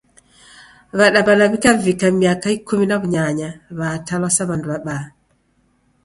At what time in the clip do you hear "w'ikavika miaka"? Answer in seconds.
1.51-2.47